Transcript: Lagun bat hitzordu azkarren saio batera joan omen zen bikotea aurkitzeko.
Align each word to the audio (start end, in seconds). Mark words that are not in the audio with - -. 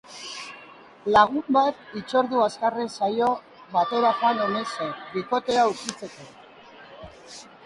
Lagun 1.15 1.43
bat 1.57 1.83
hitzordu 1.99 2.41
azkarren 2.45 2.89
saio 2.95 3.27
batera 3.75 4.15
joan 4.23 4.43
omen 4.47 4.67
zen 4.79 4.91
bikotea 5.13 5.63
aurkitzeko. 5.69 6.29